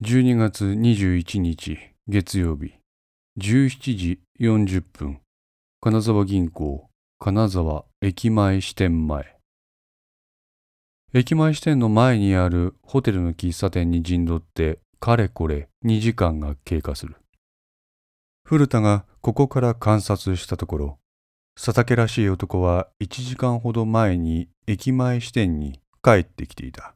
[0.00, 2.74] 12月21日月曜日。
[3.40, 5.18] 17時40分。
[5.80, 6.88] 金沢銀行
[7.18, 9.36] 金沢駅前支店前。
[11.12, 17.16] 駅前支店の前にあるホテルの喫茶店に陣取ってかれこれ2時間が経過する。
[18.44, 20.98] 古田がここから観察したところ
[21.56, 26.94] 佐竹らしい男は1時間ほど前に駅前支店に帰ってきていた。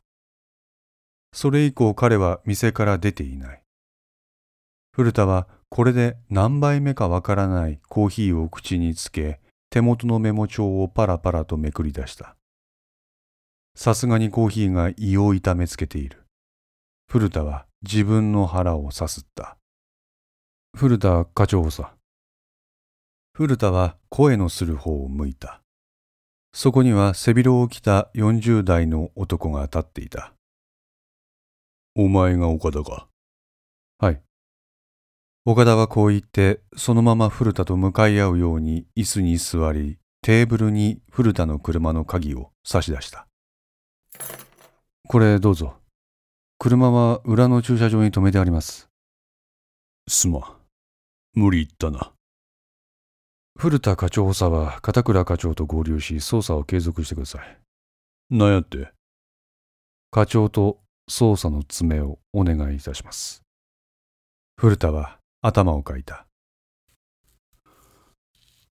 [1.33, 3.62] それ以降彼は店から出ていない。
[4.93, 12.37] 古田はこれで何杯目かわからないコーヒーを口につけ手元のメモ帳をパラパラとめくり出した。
[13.75, 16.25] さすがにコーヒーが胃を痛めつけている。
[17.09, 19.56] 古田は自分の腹をさすった。
[20.77, 21.95] 古田課長さ
[23.34, 25.62] 古田は声のする方を向いた。
[26.53, 30.34] そこには背広を着た40代の男が立っていた
[31.95, 33.09] お前が岡田か。
[33.98, 34.23] はい。
[35.45, 43.27] 岡田はこう言ってそのまま古田と向かい合うように椅子に座りテーブルに古田の車の鍵を差し出した。
[45.06, 45.75] これどうぞ。
[46.58, 48.89] 車は裏の駐車場に停めてあります。
[50.08, 50.42] すまん。
[51.34, 52.12] 無理言ったな。
[53.58, 57.58] 古田課長補佐は片倉課長と合流し捜査を継続してください。
[58.30, 58.92] なんやって？
[60.11, 60.78] 課長と
[61.12, 63.42] 捜査の詰めをお願いいたします。
[64.56, 66.27] 古田は頭をかいた。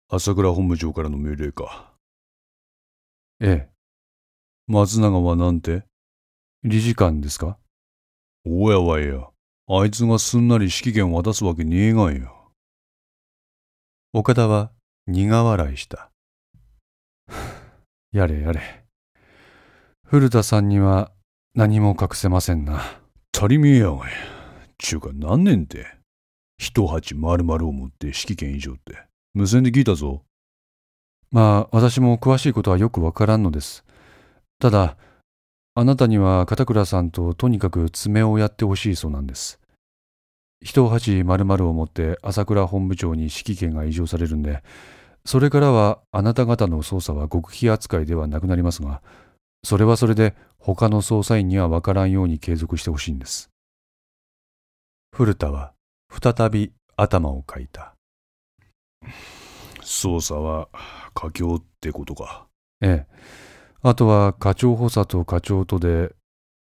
[0.09, 1.93] 朝倉本部長からの命令か。
[3.41, 3.69] ええ。
[4.69, 5.83] 松永はなんて？
[6.63, 7.59] 理事官ですか？
[8.47, 9.29] おやわいや
[9.69, 12.53] あいつがすんなり指揮権渡すわけねえがんよ
[14.15, 14.73] 岡田は
[15.07, 16.11] 苦笑いした。
[18.13, 18.87] やれやれ。
[20.07, 21.13] 古田さんには
[21.53, 22.81] 何も隠せませんな。
[23.37, 24.13] 足りめえやがい。
[24.79, 25.85] ちゅうか何年って。
[26.59, 29.03] 一鉢丸々を持って指揮権以上って。
[29.35, 30.23] 無線で聞いたぞ。
[31.33, 33.85] まあ、私も詳しいことはよくわからんのです。
[34.61, 34.97] ただ、
[35.75, 39.59] あなたには片倉さんととにかく爪をやってほしいそうなんです。
[40.63, 44.63] 一鉢丸々を持って朝倉本部長に指揮権が移譲されるんで、
[45.25, 49.03] それからはあなた方の捜査は極秘扱いではなくなりますが、
[49.63, 53.51] それはそれで他の捜査員には分からんように継続してほしいんです。
[55.13, 55.73] 古田は
[56.11, 57.95] 再び頭をかいた。
[59.83, 60.69] 捜査は
[61.15, 62.47] 佳境ってことか。
[62.81, 63.15] ええ。
[63.83, 66.15] あとは課長補佐と課長とで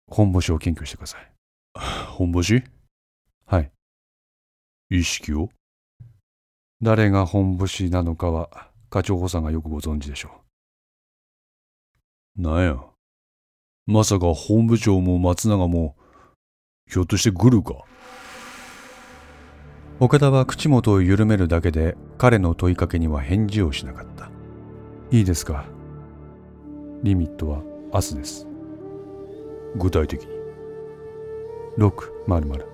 [0.08, 1.32] 本部士を検挙してください。
[2.10, 2.64] 本部士
[3.46, 3.72] はい。
[4.90, 5.50] 意識を？
[6.82, 10.32] 誰が本部士なのかは課長補佐がよくご存知でしょう。
[12.38, 12.78] なんや。
[13.86, 15.96] まさか本部長も松永も、
[16.90, 17.84] ひょっとしてグルか。
[20.00, 24.32] 岡田は口元を緩めるだけで彼の問いかけには返事をしなかった。
[25.12, 25.66] いいですか。
[27.04, 27.62] リミットは
[27.94, 28.48] 明日です。
[29.76, 30.30] 具体的に。
[31.78, 32.66] 600。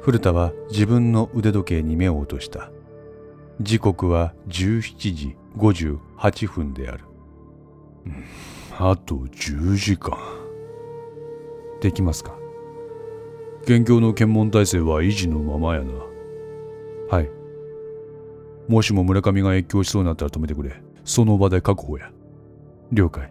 [0.00, 2.70] 古田は自分の腕時計に目を落とした。
[3.60, 7.07] 時刻は17時58分である。
[8.78, 10.16] あと10時間。
[11.80, 12.34] できますか？
[13.66, 15.92] 県境の検問体制は維持のままやな。
[17.10, 17.30] はい。
[18.68, 20.80] もしも村上が越境しそうになったら止めてくれ。
[21.04, 22.10] その場で確保や。
[22.92, 23.30] 了解。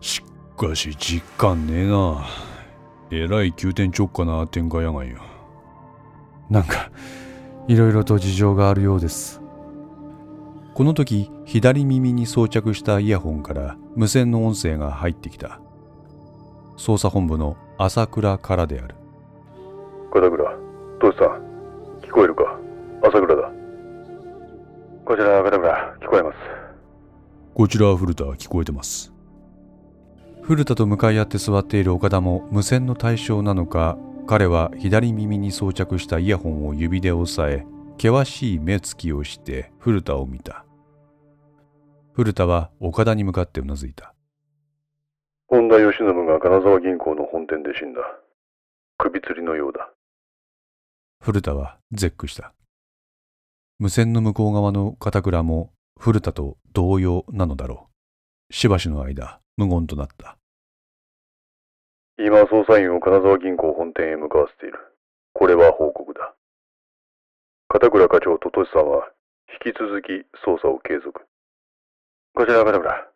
[0.00, 0.22] し
[0.56, 2.26] かし実感ねえな。
[3.10, 5.18] えらい急転直下な展開やがんよ。
[6.50, 6.90] なんか、
[7.68, 9.40] いろいろと事情があるようです。
[10.76, 15.58] この時左耳に装着したイヤホンから無線の音声が入ってきた。
[16.76, 18.94] 捜査本部の朝倉からである。
[20.12, 20.44] 片倉
[21.00, 21.40] トシさん
[22.02, 22.60] 聞こえるか？
[23.02, 23.50] 朝倉だ。
[25.06, 26.36] こちら片倉聞こえます。
[27.54, 29.14] こちら古田聞こえてます。
[30.42, 33.96] 古田と向かい合って座っている岡田も無線の対象なのか
[34.26, 40.65] 彼は左耳に装着したイヤホンを指で押さえ険しい目つきをして古田を見た
[42.16, 44.14] 古田は岡田に向かってうなずいた。
[45.48, 48.00] 本田義信が金沢銀行の本店で死んだ。
[48.96, 49.90] 首吊りのようだ。
[51.20, 52.54] 古田は絶句した。
[53.78, 57.90] 無線の向こう側の片倉も古田と同様なのだろ
[58.50, 58.54] う。
[58.54, 60.38] しばしの間、無言となった。
[62.18, 64.78] 今、捜査員を金沢銀行本店へ向かわせている。
[65.34, 66.34] これは報告だ。
[67.68, 69.12] 片倉課長とトシさんは、
[69.62, 71.25] 引き続き捜査を継続。
[72.36, 73.08] こちら片村。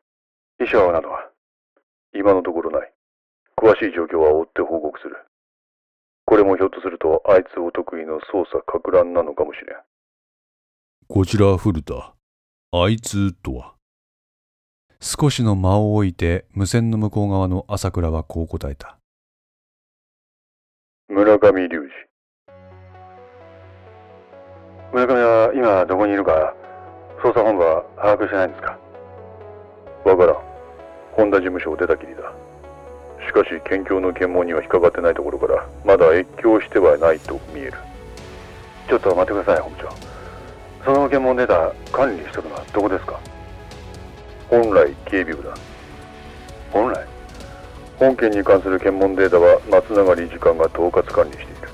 [0.64, 1.28] 遺書などは
[2.14, 2.90] 今のところない。
[3.54, 5.14] 詳しい状況は追って報告する。
[6.24, 9.76] これもひょっとするとあいつお得意の捜査か乱なのかもしれん。
[11.06, 12.14] こちら古田。
[12.72, 13.74] あいつとは
[15.00, 18.96] 少しの間を置いて無線の向こう側の朝倉はこう答えた。
[21.10, 21.80] 村上隆二。
[24.94, 26.54] 村上は今どこにいるか
[27.22, 28.78] 捜査本部は把握してないんですか？
[30.04, 30.36] わからん。
[31.12, 32.22] 本田事務所を出たきりだ。
[33.26, 37.74] しかし、県境の検問には引っかかってないところから、まだ越境してはないと見える。
[38.88, 39.90] ちょっと待ってください、本部長。
[40.84, 43.20] その検問データ、管理してるのはどこですか？
[44.48, 45.54] 本来、警備部だ。
[46.72, 47.06] 本来？
[47.98, 51.68] 本件に関する検問データは松永理事官が統括管理している。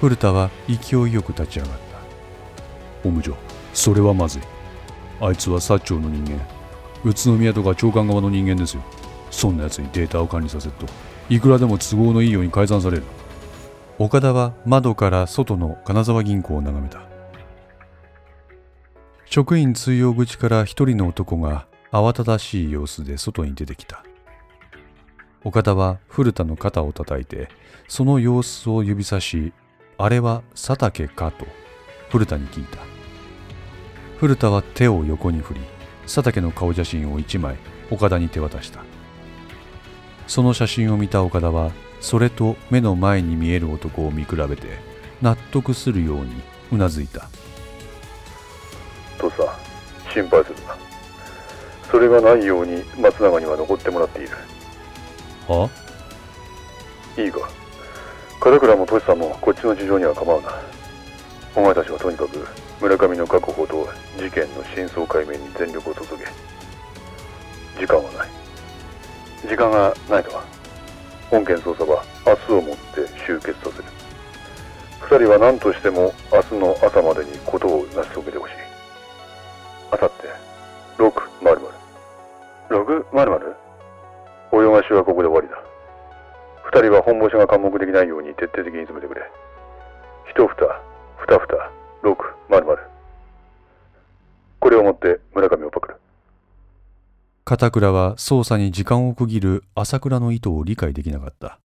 [0.00, 1.76] 古田は勢いよく立ち上がった。
[3.02, 3.34] 本部長、
[3.74, 4.42] それはまずい。
[5.20, 6.55] あいつは薩長の人間。
[7.06, 8.82] 宇都宮とか長官側の人間ですよ。
[9.30, 10.86] そんな奴にデータを管理させると、
[11.28, 13.04] いくらでも都合のいいように改ざんされる。
[13.98, 17.00] 岡田は窓から外の金沢銀行を眺めた。
[19.24, 24.02] 職員通用口から一人の男が慌ただしい様子で外に出てきた。
[25.44, 27.48] 岡田は古田の肩を叩いて、
[27.86, 29.52] その様子を指さし、
[29.96, 31.30] あれは佐竹か？
[31.30, 31.46] と
[32.10, 32.78] 古田に聞いた。
[34.18, 35.60] 古田は手を横に振り、
[36.06, 37.56] 佐竹の顔写真を一枚
[37.90, 38.80] 岡田に手渡した。
[40.26, 44.78] その写真を見た岡田は、それと目の前に見える男を見比べて、
[45.22, 46.42] 納得するように
[46.72, 47.28] うなずいた。
[49.18, 49.46] 父さん、
[50.12, 50.76] 心配するな。
[51.90, 54.30] それがないように松永には残ってもらっている。
[55.48, 55.70] は？
[57.16, 57.48] いいか。
[58.44, 60.48] 門倉もトシさんもこっちの事情には構うな。
[61.56, 62.46] お前たちはとにかく
[62.82, 63.88] 村上の確保と
[64.18, 66.26] 事件の真相解明に全力を注げ。
[67.80, 68.28] 時間はない。
[69.48, 70.44] 時間がないとは。
[71.30, 73.84] 本件捜査は明日をもって終結させる。
[75.00, 78.54] 二人は何としても明日の朝までに事を成し遂げてほしい。
[79.92, 80.28] あさって、
[80.98, 81.26] 600。
[82.68, 83.56] 600?
[84.52, 85.56] 泳がしはここで終わりだ。
[86.64, 89.22] 二人は本星が関目できないように徹底的に詰めてくれ。
[90.30, 90.82] 一蓋、
[91.18, 91.72] 二蓋、
[92.02, 92.18] 六、
[92.48, 92.78] 丸々。
[94.60, 95.96] これをもって村上をパクる。
[97.44, 101.58] 片倉は捜査に時間を区切る朝倉の意図を理解できなかった。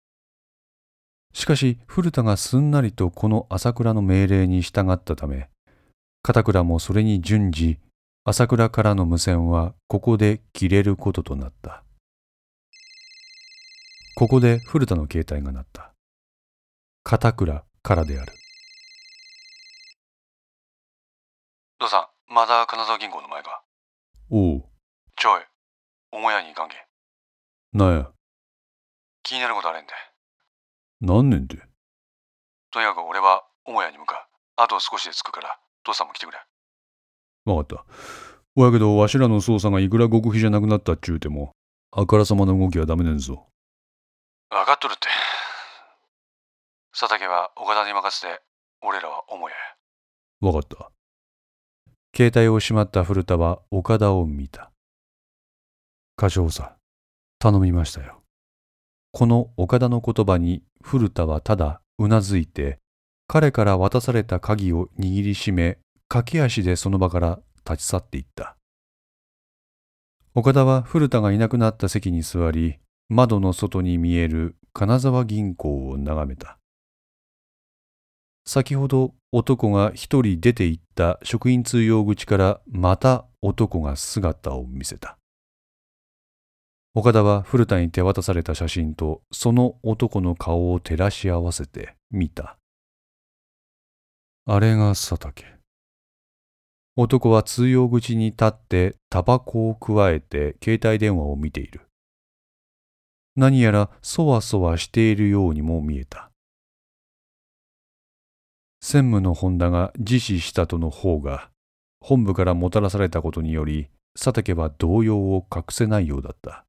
[1.33, 5.49] しかし古田がすんなりとこの朝倉の命令に従ったため、
[6.23, 7.79] 片倉もそれに順次、
[8.23, 11.83] 朝倉からの無線はここで切れることとなった。
[14.15, 15.93] ここで古田の携帯が鳴った。
[17.03, 18.33] 片倉からである。
[21.81, 23.63] どうさん、まだ金沢銀行の前か？
[24.29, 24.63] おう、
[25.15, 25.41] ちょい、
[26.11, 26.79] 母屋に行かんけん。
[27.73, 28.11] なんや、
[29.23, 29.91] 気になることあれんで。
[31.01, 31.57] 何年で？
[32.69, 34.17] とにかく俺は母屋に向かう。
[34.57, 36.37] あと少しで着くから、父さんも来てくれ。
[37.45, 37.83] わかった。
[38.55, 41.51] おやけど、わしらの捜査がいくら極秘じゃなくなったっちゅうても、
[41.91, 43.47] あからさまな動きはダメねんぞ。
[44.51, 45.07] 分かっとるって。
[46.93, 48.39] 佐竹は岡田に任せて、
[48.83, 49.55] 俺らは母屋や。
[50.41, 50.91] わかった。
[52.21, 54.69] 携帯をしまった古田は岡田を見た。
[56.15, 56.75] 課長さ、
[57.39, 58.21] 頼みましたよ。
[59.11, 62.77] この岡田の言葉に古田はただうなずいて、
[63.25, 68.55] 彼から渡された鍵を握りしめ、駆け足でその場から立ち去っていった。
[70.35, 72.77] 岡田は古田がいなくなった席に座り、
[73.09, 76.59] 窓の外に見える金沢銀行を眺めた。
[78.53, 85.17] 先ほど男が一人出て行った職員通用口からまた男が姿を見せた。
[86.93, 92.57] 岡田は古田に手渡された写真とその男の顔を照らし合わせて見た。
[94.45, 95.45] あれが佐竹。
[96.97, 101.87] 男は通用口に立ってタバコをくわえて携帯電話を見ている。
[103.37, 106.30] 何やらそわそわしているようにも見えた。
[108.81, 111.49] 専務の本田が自死したとの方が、
[112.01, 116.65] 本部からもたらされたことにより、佐竹は動揺を隠せないようだった。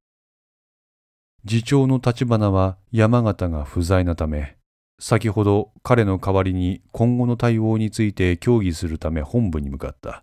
[1.47, 4.57] 次長の立花は山形が不在なため、
[5.00, 10.23] 先ほど彼の代わりに今後の対応について協議するため本部に向かった。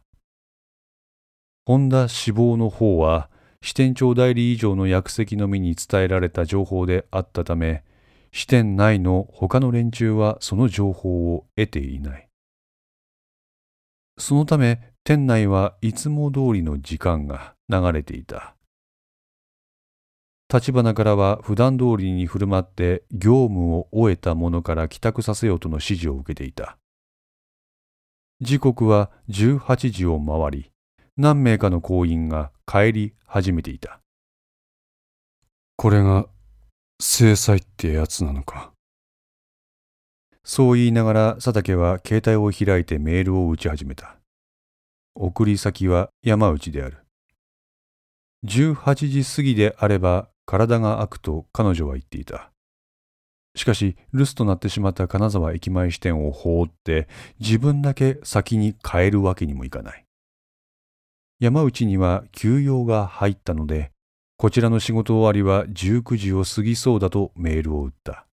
[1.65, 3.29] 本田死亡の方は
[3.61, 7.83] 支店長代理以上の役席のみに伝えられた情報であったため、
[8.31, 12.29] 支店内の他の連中はその情報を得ていない。
[14.17, 18.55] そのため店内はいつも通りの時間が流れていた。
[20.51, 26.77] 立花からは普段通りに振る舞って業務を終えた者から帰宅させようとの指示を受けていた。
[28.41, 30.71] 時刻は18時を回り、
[31.17, 33.99] 何名かの行員が帰り始めていた。
[35.75, 36.25] これが
[37.01, 38.73] 制裁ってやつなのか？
[40.43, 44.17] そう言いながら佐竹は携帯を開いてメールを打ち始めた。
[45.15, 46.97] 送り先は山内である。
[48.45, 52.51] 18時過ぎであれば体が空くと彼女は言っていた。
[53.55, 57.07] しかし留守となってしまった金沢駅前支店を放って
[57.39, 60.03] 自分だけ先に帰るわけにもいかない。
[61.39, 63.91] 山内には休養が入ったので
[64.41, 68.25] こちらの仕事終わりは19時を過ぎそうだとメールを打った。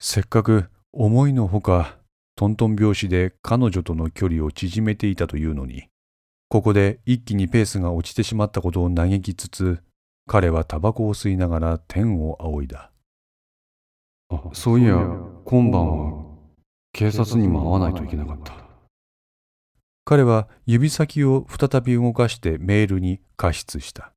[0.00, 1.98] せっかく思いのほか
[2.36, 5.88] トントン拍子で彼女との距離を縮めていたというのに、
[6.48, 9.82] ここで一気にペースが落ちてしまったことを嘆きつつ、
[10.26, 12.92] 彼はタバコを吸いながら天を仰いだ。
[14.30, 14.96] あ、そういや、
[15.44, 16.24] 今晩は
[16.94, 18.54] 警察にも会わないといけなかった。
[20.06, 24.14] 彼は指先を再び動かしてメールに加筆した。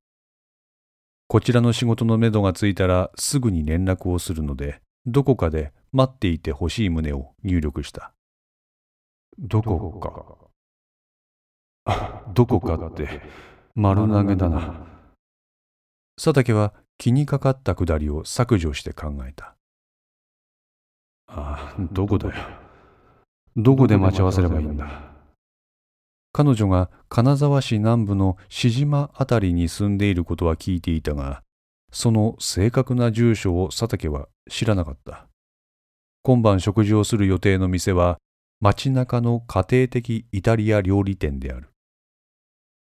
[1.26, 8.12] こちらの仕事のめどがついたらすぐに連絡をするので、どこかで待っていてほしい旨を入力した。
[9.38, 10.48] どこか。
[11.86, 13.22] あ、どこかって
[13.74, 14.86] 丸投げだな。
[16.16, 19.56] 佐竹は気にかかったくだりを削除して考えた。
[21.26, 22.34] ああ、どこだよ。
[23.56, 25.13] どこで待ち合わせればいいんだ。
[26.36, 31.44] 彼女が金沢市南部の志島辺りに住んでいることは聞いていたが、
[31.92, 35.28] その正確な住所を佐竹は知らなかった。
[36.24, 38.18] 今晩食事をする予定の店は
[38.60, 41.68] 街中の家庭的イタリア料理店である。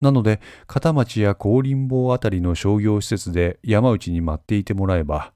[0.01, 5.31] なので、片町や高林坊あたりの商業施設で山内に待っていてもらえば、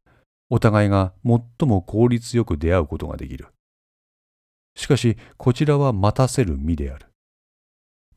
[0.49, 3.49] お互いが最も効率よく出会うことができる。
[4.75, 7.06] しかし、こちらは待たせる身である。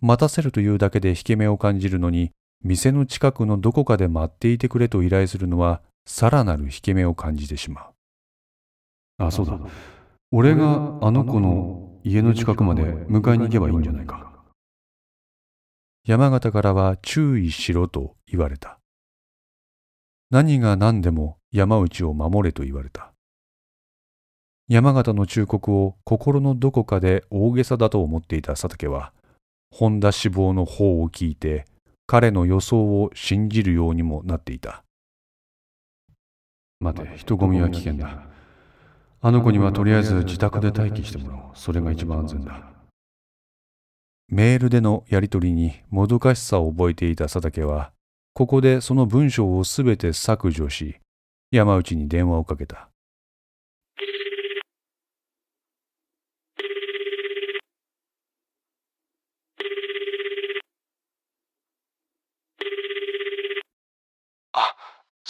[0.00, 9.24] 待たせるというだけで引け目を感じるのに、店の近くのどこかで待っていてくれと依頼するのは、さらなる引け目を感じてしまう。
[9.24, 9.58] あ、そうだ。
[10.32, 14.30] 俺があの子の家の近くまで迎えに行けばいいんじゃないか。
[16.04, 18.78] 山形からは注意しろと言われた。
[20.30, 23.12] 何が何でも山内を守れと言われた。
[24.68, 29.12] 山形の忠告を心のどこかで大げさだと思っていた佐竹は、
[29.70, 31.64] 本田志望の方を聞いて、
[32.06, 34.82] 彼の予想を信じるようにもなっていた。
[36.80, 38.26] 待て、人混みは危険だ。
[39.22, 41.42] あの子にはとりあえず自宅で待機してもらおう。
[41.54, 42.70] それが一番安全だ。
[44.28, 47.92] メールでのやり取りにもどかしさを覚えていた佐竹は、
[48.34, 50.96] ここでその文章をすべて削除し、
[51.50, 52.89] 山内に電話をかけた。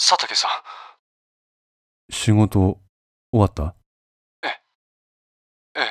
[0.03, 0.51] 佐竹さん。
[2.11, 2.81] 仕事終
[3.33, 3.77] わった？
[4.43, 4.49] え、
[5.79, 5.85] ええ。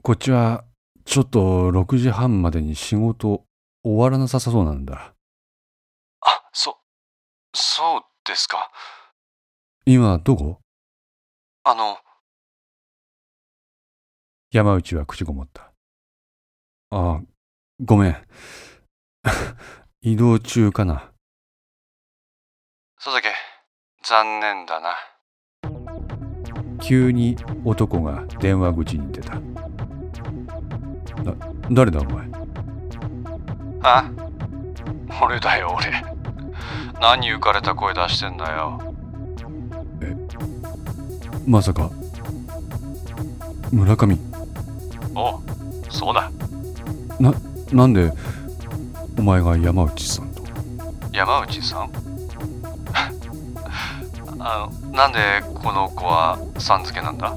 [0.00, 0.64] こっちは
[1.04, 3.44] ちょっと6時半までに仕事
[3.82, 5.12] 終わらなさそうなんだ。
[6.20, 6.78] あ、そ、
[7.52, 8.70] そうですか。
[9.84, 10.60] 今どこ？
[11.64, 11.98] あの。
[14.52, 15.72] 山内は口ごもった。
[16.90, 17.20] あ、
[17.80, 18.26] ごめん。
[20.00, 21.11] 移動中かな。
[23.04, 23.30] 佐竹、
[24.04, 24.94] 残念だな。
[26.80, 29.34] 急に男が電話口に出た。
[31.24, 31.34] な、
[31.72, 32.28] 誰だお前？
[33.82, 34.04] あ？
[35.20, 35.90] 俺だよ俺。
[37.00, 38.78] 何浮かれた声出してんだよ。
[40.00, 40.16] え、
[41.44, 41.90] まさか、
[43.72, 44.16] 村上？
[45.16, 45.42] お
[45.90, 46.30] そうだ。
[47.18, 47.34] な、
[47.72, 48.12] なんで、
[49.18, 50.44] お前が山内さんと？
[51.12, 52.11] 山内さん？
[54.44, 57.32] あの、なんでこの子はさん付けなんだ？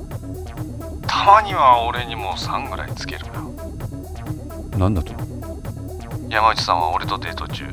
[1.07, 3.33] たまには俺にもさんぐらいつけるよ。
[4.77, 5.13] 何だと？
[6.29, 7.65] 山内さんは俺とデート中。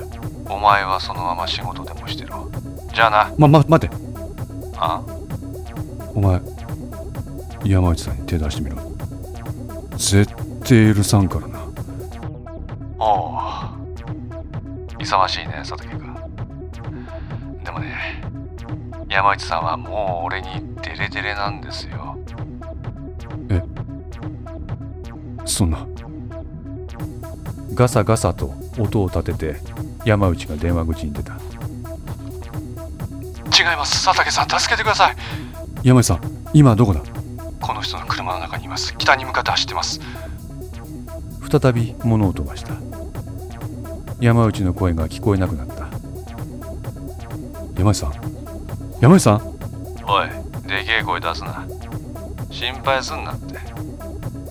[0.48, 2.50] お前はそのまま仕事でもしてろ
[2.92, 3.34] じゃあな。
[3.38, 3.94] ま、ま、待て。
[4.76, 5.02] あ
[6.14, 6.40] お前
[7.64, 8.76] 山内さんに手出してみろ。
[9.96, 10.26] 絶
[10.64, 11.60] 対許さんからな。
[12.98, 13.40] おお
[15.00, 16.11] 勇ましいね佐竹君
[19.12, 20.48] 山内さんはもう俺に
[20.80, 22.16] デレデレなんですよ。
[23.50, 23.62] え？
[25.44, 25.86] そんな。
[27.74, 29.56] ガサガサと音を立てて
[30.06, 31.34] 山内が電話口に出た。
[31.34, 31.36] 違
[33.74, 34.02] います。
[34.02, 35.16] 佐竹さん助けてください。
[35.82, 36.20] 山内さん
[36.54, 37.02] 今どこだ？
[37.60, 38.96] この人の車の中にいます。
[38.96, 40.00] 北に向かって走ってます。
[41.50, 42.72] 再び物音がした。
[44.20, 45.86] 山内の声が聞こえなくなった。
[47.76, 48.31] 山内さん
[49.02, 49.40] 山内さん？
[50.06, 50.28] おい
[50.62, 51.66] でけえ声出すな。
[52.52, 53.58] 心配すんなって。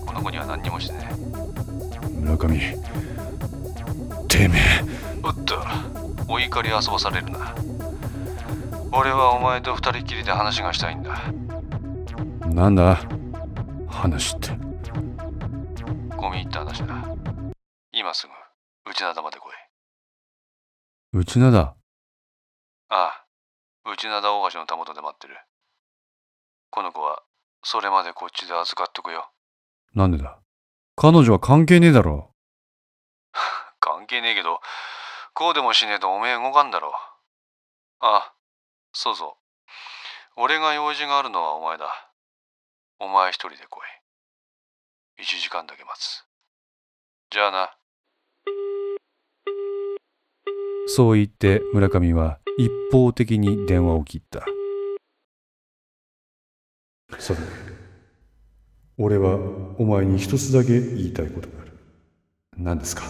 [0.06, 1.10] この子には何にもしてね
[2.20, 2.60] 村上
[4.28, 4.62] てめえ。
[5.24, 5.56] おっと
[6.28, 7.56] お怒り遊ばされるな。
[8.92, 11.18] 俺はお前と二人きりで話がしたいんだ。
[12.48, 13.00] なんだ？
[13.88, 14.50] 話って。
[16.10, 17.06] 込み入った話だ。
[17.94, 18.34] 今すぐ
[18.92, 19.54] 内灘まで来い。
[21.14, 21.58] 内灘？
[21.58, 21.74] あ
[22.90, 23.21] あ
[23.86, 25.38] 内灘大橋のたもとで待ってる。
[26.70, 27.22] この子は
[27.64, 29.32] それまでこっちで預かっとくよ。
[29.94, 30.40] なんでだ？
[30.96, 32.34] 彼女は関係ねえだろ。
[33.80, 34.62] 関係ねえけど
[35.34, 36.94] こうでもしねえとおめえ動かんだろ。
[38.00, 38.34] ああ
[38.94, 39.70] そうそう。
[40.36, 42.12] 俺が用事があるのはお前だ。
[43.00, 43.82] お前一人で来い。
[45.24, 46.26] 一時間だけ待つ。
[47.32, 47.78] じゃあな
[50.94, 54.46] そう言って村上は一方的に電話を切った。
[57.18, 57.42] さて
[58.98, 59.36] 俺は
[59.78, 61.80] お前に一つだけ言いたいことがある。
[62.58, 63.04] 何ですか？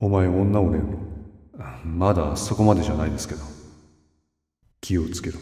[0.00, 0.98] お前女を練るの？
[1.84, 3.42] まだそこまでじゃないですけど。
[4.80, 5.38] 気をつけろ。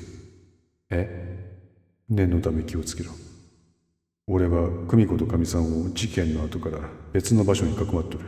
[0.91, 1.63] え？
[2.09, 3.13] 念のため気をつけろ。
[4.27, 6.81] 俺は久美子とかみさんを事件の後から
[7.13, 8.25] 別の場所にかくまっとる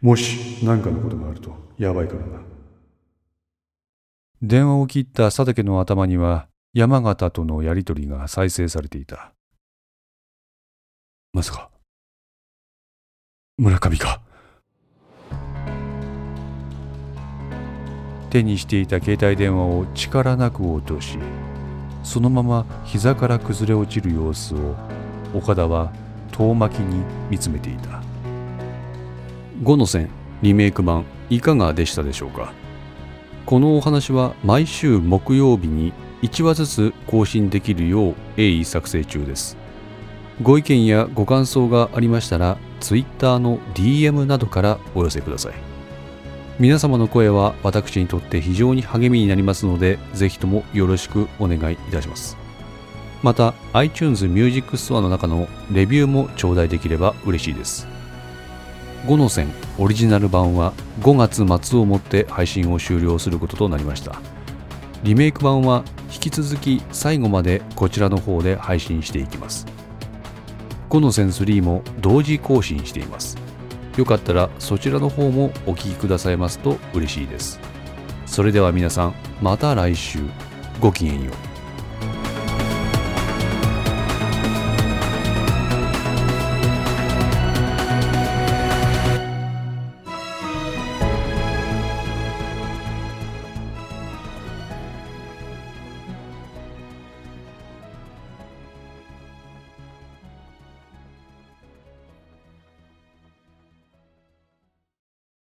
[0.00, 2.40] もし何かのことがあるとやばいからな。
[4.42, 9.32] 電話を切った佐竹の頭には山形とのやりとりが再生されていた。
[11.32, 11.70] まさか
[13.58, 14.22] 村上か。
[18.30, 21.18] 手にしていた携帯電話を力なく落とし
[22.04, 24.76] そのまま膝から崩れ落ちる様子を
[25.34, 25.92] 岡田は
[26.32, 28.09] 遠巻きに見つめていた。
[29.62, 30.08] 5の線
[30.40, 32.52] リメイク版いかがでしたでしょうか？
[33.44, 35.92] このお話は毎週木曜日に
[36.22, 39.58] 1話ずつ更新できるよう鋭意作成中です。
[40.40, 45.52] ご意見やご感想がありましたら Twitter の DM などからお寄せください。
[46.58, 52.38] 皆様の声は私にとって非常に励みになりますのでぜひともよろしくお願いいたします。
[53.22, 57.86] また iTunes Music Store の中のレビューも頂戴できれば嬉しいです。
[59.06, 64.20] 5の線オリジナル版は5月末をもって配信を終了することとなりました。
[65.02, 69.66] リメイク版は引き続き最後までこちらの方で配信していきます。
[70.90, 73.38] 5の線3も同時更新しています。
[73.96, 77.58] よかったらそちらの方もお聴きくださいますと嬉しいです。
[78.26, 80.20] それでは皆さんまた来週。
[80.80, 81.49] ごきげんよう。